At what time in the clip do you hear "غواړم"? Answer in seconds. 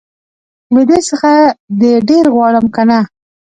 2.35-2.65